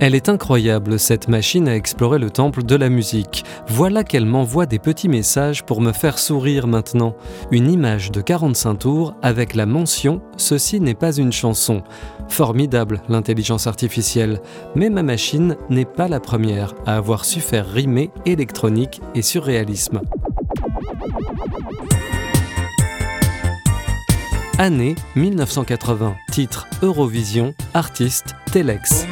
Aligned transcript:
Elle 0.00 0.14
est 0.14 0.28
incroyable, 0.28 0.96
cette 0.96 1.26
machine 1.26 1.68
à 1.68 1.74
explorer 1.74 2.20
le 2.20 2.30
temple 2.30 2.62
de 2.62 2.76
la 2.76 2.88
musique. 2.88 3.44
Voilà 3.66 4.04
qu'elle 4.04 4.26
m'envoie 4.26 4.66
des 4.66 4.78
petits 4.78 5.08
messages 5.08 5.64
pour 5.64 5.80
me 5.80 5.92
faire 5.92 6.20
sourire 6.20 6.68
maintenant. 6.68 7.16
Une 7.50 7.68
image 7.68 8.12
de 8.12 8.20
45 8.20 8.74
tours 8.76 9.14
avec 9.22 9.56
la 9.56 9.66
mention 9.66 10.20
Ceci 10.36 10.80
n'est 10.80 10.94
pas 10.94 11.16
une 11.16 11.32
chanson. 11.32 11.82
Formidable, 12.28 13.02
l'intelligence 13.08 13.66
artificielle. 13.66 14.40
Mais 14.76 14.88
ma 14.88 15.02
machine 15.02 15.56
n'est 15.68 15.84
pas 15.84 16.06
la 16.06 16.20
première 16.20 16.74
à 16.86 16.96
avoir 16.96 17.24
su 17.24 17.40
faire 17.40 17.68
rimer 17.68 18.10
électronique 18.24 19.00
et 19.16 19.22
surréalisme. 19.22 20.00
Année 24.58 24.94
1980. 25.16 26.14
Titre 26.30 26.68
Eurovision. 26.82 27.52
Artiste 27.74 28.36
Telex. 28.52 29.06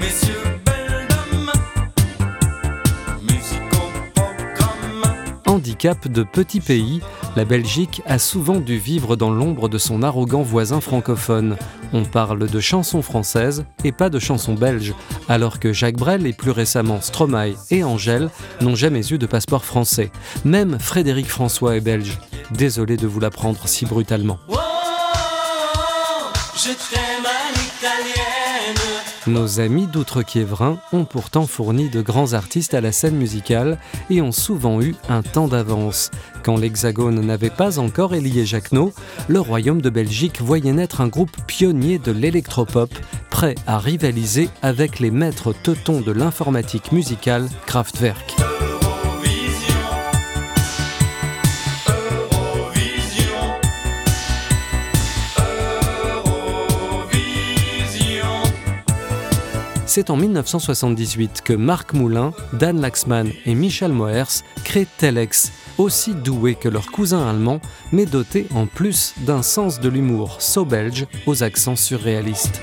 De 5.56 6.22
petit 6.22 6.60
pays, 6.60 7.00
la 7.34 7.46
Belgique 7.46 8.02
a 8.04 8.18
souvent 8.18 8.56
dû 8.56 8.76
vivre 8.76 9.16
dans 9.16 9.30
l'ombre 9.30 9.70
de 9.70 9.78
son 9.78 10.02
arrogant 10.02 10.42
voisin 10.42 10.82
francophone. 10.82 11.56
On 11.94 12.04
parle 12.04 12.46
de 12.46 12.60
chansons 12.60 13.00
françaises 13.00 13.64
et 13.82 13.90
pas 13.90 14.10
de 14.10 14.18
chansons 14.18 14.52
belges, 14.52 14.92
alors 15.30 15.58
que 15.58 15.72
Jacques 15.72 15.96
Brel 15.96 16.26
et 16.26 16.34
plus 16.34 16.50
récemment 16.50 17.00
Stromae 17.00 17.54
et 17.70 17.84
Angèle 17.84 18.28
n'ont 18.60 18.74
jamais 18.74 19.06
eu 19.10 19.16
de 19.16 19.26
passeport 19.26 19.64
français. 19.64 20.10
Même 20.44 20.78
Frédéric 20.78 21.26
François 21.26 21.76
est 21.76 21.80
belge. 21.80 22.18
Désolé 22.50 22.98
de 22.98 23.06
vous 23.06 23.20
l'apprendre 23.20 23.66
si 23.66 23.86
brutalement. 23.86 24.38
Nos 29.26 29.58
amis 29.58 29.88
d'Outre-Quiévrin 29.88 30.78
ont 30.92 31.04
pourtant 31.04 31.46
fourni 31.46 31.88
de 31.88 32.00
grands 32.00 32.34
artistes 32.34 32.74
à 32.74 32.80
la 32.80 32.92
scène 32.92 33.16
musicale 33.16 33.78
et 34.08 34.22
ont 34.22 34.30
souvent 34.30 34.80
eu 34.80 34.94
un 35.08 35.22
temps 35.22 35.48
d'avance. 35.48 36.12
Quand 36.44 36.56
l'Hexagone 36.56 37.20
n'avait 37.20 37.50
pas 37.50 37.80
encore 37.80 38.14
élié 38.14 38.46
Jacquenot, 38.46 38.92
le 39.26 39.40
Royaume 39.40 39.82
de 39.82 39.90
Belgique 39.90 40.40
voyait 40.40 40.72
naître 40.72 41.00
un 41.00 41.08
groupe 41.08 41.36
pionnier 41.48 41.98
de 41.98 42.12
l'électropop, 42.12 42.90
prêt 43.28 43.56
à 43.66 43.78
rivaliser 43.78 44.48
avec 44.62 45.00
les 45.00 45.10
maîtres 45.10 45.52
teutons 45.52 46.00
de 46.00 46.12
l'informatique 46.12 46.92
musicale 46.92 47.48
Kraftwerk. 47.66 48.55
C'est 59.96 60.10
en 60.10 60.16
1978 60.18 61.40
que 61.42 61.54
Marc 61.54 61.94
Moulin, 61.94 62.34
Dan 62.52 62.82
Laxman 62.82 63.32
et 63.46 63.54
Michel 63.54 63.92
Moers 63.92 64.42
créent 64.62 64.86
Telex, 64.98 65.50
aussi 65.78 66.14
doués 66.14 66.54
que 66.54 66.68
leurs 66.68 66.90
cousins 66.90 67.26
allemands, 67.26 67.62
mais 67.92 68.04
dotés 68.04 68.46
en 68.54 68.66
plus 68.66 69.14
d'un 69.20 69.40
sens 69.40 69.80
de 69.80 69.88
l'humour 69.88 70.42
so-belge 70.42 71.06
aux 71.26 71.42
accents 71.42 71.76
surréalistes. 71.76 72.60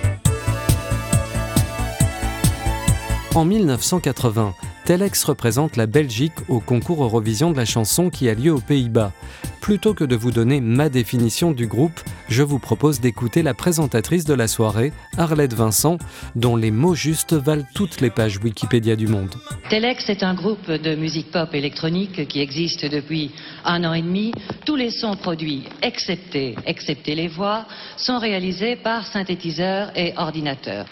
En 3.33 3.45
1980, 3.45 4.53
Telex 4.85 5.23
représente 5.23 5.77
la 5.77 5.87
Belgique 5.87 6.33
au 6.49 6.59
concours 6.59 7.01
Eurovision 7.01 7.51
de 7.51 7.57
la 7.57 7.63
chanson 7.63 8.09
qui 8.09 8.27
a 8.27 8.33
lieu 8.33 8.51
aux 8.51 8.59
Pays-Bas. 8.59 9.13
Plutôt 9.61 9.93
que 9.93 10.03
de 10.03 10.17
vous 10.17 10.31
donner 10.31 10.59
ma 10.59 10.89
définition 10.89 11.53
du 11.53 11.67
groupe, 11.67 12.01
je 12.27 12.43
vous 12.43 12.59
propose 12.59 12.99
d'écouter 12.99 13.43
la 13.43 13.53
présentatrice 13.53 14.25
de 14.25 14.33
la 14.33 14.49
soirée, 14.49 14.91
Arlette 15.17 15.53
Vincent, 15.53 15.99
dont 16.35 16.57
les 16.57 16.69
mots 16.69 16.95
justes 16.95 17.31
valent 17.31 17.63
toutes 17.73 18.01
les 18.01 18.09
pages 18.09 18.39
Wikipédia 18.43 18.97
du 18.97 19.07
monde. 19.07 19.33
Telex 19.69 20.09
est 20.09 20.21
un 20.21 20.33
groupe 20.33 20.69
de 20.69 20.95
musique 20.95 21.31
pop 21.31 21.53
électronique 21.53 22.27
qui 22.27 22.41
existe 22.41 22.85
depuis 22.85 23.31
un 23.63 23.85
an 23.85 23.93
et 23.93 24.01
demi. 24.01 24.33
Tous 24.65 24.75
les 24.75 24.91
sons 24.91 25.15
produits, 25.15 25.63
excepté, 25.81 26.55
excepté 26.65 27.15
les 27.15 27.29
voix, 27.29 27.65
sont 27.95 28.19
réalisés 28.19 28.75
par 28.75 29.07
synthétiseurs 29.07 29.97
et 29.97 30.13
ordinateurs. 30.17 30.87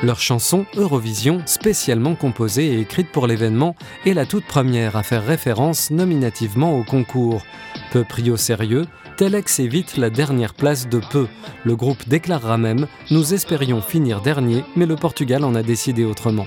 Leur 0.00 0.20
chanson 0.20 0.64
Eurovision, 0.76 1.42
spécialement 1.44 2.14
composée 2.14 2.66
et 2.66 2.80
écrite 2.80 3.10
pour 3.10 3.26
l'événement, 3.26 3.74
est 4.06 4.14
la 4.14 4.26
toute 4.26 4.44
première 4.44 4.94
à 4.94 5.02
faire 5.02 5.26
référence 5.26 5.90
nominativement 5.90 6.78
au 6.78 6.84
concours. 6.84 7.42
Peu 7.90 8.04
pris 8.04 8.30
au 8.30 8.36
sérieux, 8.36 8.86
Telex 9.16 9.58
évite 9.58 9.96
la 9.96 10.10
dernière 10.10 10.54
place 10.54 10.88
de 10.88 11.00
peu. 11.10 11.26
Le 11.64 11.74
groupe 11.74 12.08
déclarera 12.08 12.58
même 12.58 12.86
Nous 13.10 13.34
espérions 13.34 13.80
finir 13.80 14.20
dernier, 14.20 14.62
mais 14.76 14.86
le 14.86 14.94
Portugal 14.94 15.42
en 15.42 15.56
a 15.56 15.64
décidé 15.64 16.04
autrement. 16.04 16.46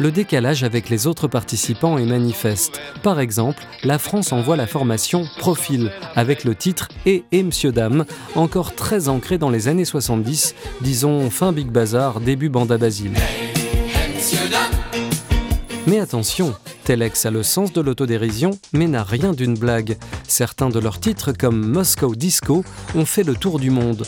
Le 0.00 0.10
décalage 0.10 0.64
avec 0.64 0.88
les 0.88 1.06
autres 1.06 1.28
participants 1.28 1.98
est 1.98 2.04
manifeste. 2.04 2.80
Par 3.02 3.20
exemple, 3.20 3.62
la 3.84 3.98
France 4.00 4.32
envoie 4.32 4.56
la 4.56 4.66
formation 4.66 5.24
Profil 5.38 5.92
avec 6.16 6.42
le 6.42 6.56
titre 6.56 6.88
Et 7.06 7.24
et 7.30 7.44
Monsieur 7.44 7.70
Dame, 7.70 8.04
encore 8.34 8.74
très 8.74 9.08
ancré 9.08 9.38
dans 9.38 9.50
les 9.50 9.68
années 9.68 9.84
70, 9.84 10.54
disons 10.80 11.30
fin 11.30 11.52
Big 11.52 11.68
Bazar, 11.68 12.20
début 12.20 12.48
Banda 12.48 12.76
Basile. 12.76 13.12
Mais 15.86 16.00
attention, 16.00 16.54
Telex 16.84 17.26
a 17.26 17.30
le 17.30 17.42
sens 17.42 17.72
de 17.72 17.80
l'autodérision, 17.80 18.50
mais 18.72 18.88
n'a 18.88 19.04
rien 19.04 19.32
d'une 19.32 19.54
blague. 19.56 19.96
Certains 20.26 20.70
de 20.70 20.80
leurs 20.80 20.98
titres, 20.98 21.32
comme 21.32 21.64
Moscow 21.64 22.16
Disco, 22.16 22.64
ont 22.96 23.06
fait 23.06 23.22
le 23.22 23.34
tour 23.34 23.60
du 23.60 23.70
monde. 23.70 24.04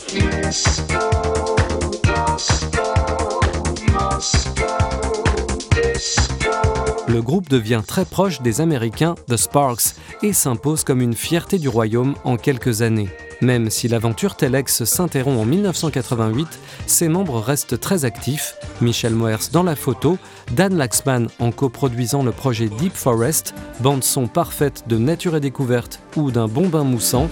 Le 7.17 7.23
groupe 7.23 7.49
devient 7.49 7.81
très 7.83 8.05
proche 8.05 8.43
des 8.43 8.61
Américains 8.61 9.15
The 9.27 9.37
Sparks 9.37 9.95
et 10.21 10.33
s'impose 10.33 10.83
comme 10.83 11.01
une 11.01 11.15
fierté 11.15 11.57
du 11.57 11.67
royaume 11.67 12.13
en 12.23 12.37
quelques 12.37 12.83
années. 12.83 13.09
Même 13.41 13.71
si 13.71 13.87
l'aventure 13.87 14.35
Telex 14.35 14.83
s'interrompt 14.83 15.41
en 15.41 15.45
1988, 15.45 16.47
ses 16.85 17.07
membres 17.07 17.39
restent 17.39 17.79
très 17.79 18.05
actifs, 18.05 18.53
Michel 18.81 19.15
Moers 19.15 19.49
dans 19.51 19.63
la 19.63 19.75
photo, 19.75 20.19
Dan 20.51 20.77
Laxman 20.77 21.27
en 21.39 21.49
coproduisant 21.51 22.21
le 22.21 22.31
projet 22.31 22.69
Deep 22.69 22.93
Forest, 22.93 23.55
bande 23.79 24.03
son 24.03 24.27
parfaite 24.27 24.83
de 24.85 24.99
Nature 24.99 25.37
et 25.37 25.39
Découverte 25.39 25.99
ou 26.17 26.29
d'un 26.29 26.47
bon 26.47 26.67
bain 26.67 26.83
moussant, 26.83 27.27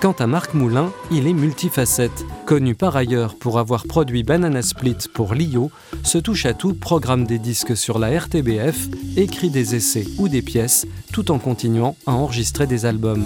Quant 0.00 0.14
à 0.20 0.28
Marc 0.28 0.54
Moulin, 0.54 0.92
il 1.10 1.26
est 1.26 1.32
multifacette. 1.32 2.24
Connu 2.46 2.76
par 2.76 2.94
ailleurs 2.94 3.34
pour 3.34 3.58
avoir 3.58 3.88
produit 3.88 4.22
Banana 4.22 4.62
Split 4.62 4.98
pour 5.12 5.34
Lio, 5.34 5.72
ce 6.04 6.16
touche-à-tout 6.16 6.74
programme 6.74 7.26
des 7.26 7.40
disques 7.40 7.76
sur 7.76 7.98
la 7.98 8.16
RTBF, 8.16 8.86
écrit 9.16 9.50
des 9.50 9.74
essais 9.74 10.04
ou 10.16 10.28
des 10.28 10.42
pièces, 10.42 10.86
tout 11.12 11.32
en 11.32 11.40
continuant 11.40 11.96
à 12.06 12.12
enregistrer 12.12 12.68
des 12.68 12.86
albums. 12.86 13.24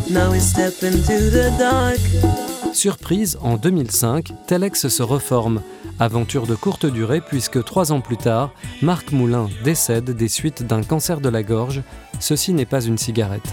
Surprise, 2.73 3.39
en 3.43 3.59
2005, 3.59 4.33
Telex 4.47 4.89
se 4.89 5.03
reforme. 5.03 5.61
Aventure 5.99 6.47
de 6.47 6.55
courte 6.55 6.87
durée 6.87 7.21
puisque 7.21 7.63
trois 7.63 7.93
ans 7.93 8.01
plus 8.01 8.17
tard, 8.17 8.55
Marc 8.81 9.13
Moulin 9.13 9.51
décède 9.65 10.09
des 10.09 10.29
suites 10.29 10.63
d'un 10.63 10.83
cancer 10.83 11.21
de 11.21 11.29
la 11.29 11.43
gorge. 11.43 11.83
Ceci 12.21 12.55
n'est 12.55 12.65
pas 12.65 12.81
une 12.81 12.97
cigarette. 12.97 13.53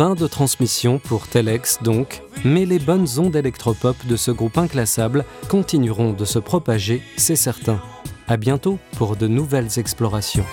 Fin 0.00 0.14
de 0.14 0.26
transmission 0.26 0.98
pour 0.98 1.28
Telex 1.28 1.82
donc, 1.82 2.22
mais 2.42 2.64
les 2.64 2.78
bonnes 2.78 3.06
ondes 3.18 3.36
électropop 3.36 3.94
de 4.06 4.16
ce 4.16 4.30
groupe 4.30 4.56
inclassable 4.56 5.26
continueront 5.50 6.14
de 6.14 6.24
se 6.24 6.38
propager, 6.38 7.02
c'est 7.18 7.36
certain. 7.36 7.82
À 8.26 8.38
bientôt 8.38 8.78
pour 8.96 9.14
de 9.14 9.26
nouvelles 9.26 9.78
explorations. 9.78 10.46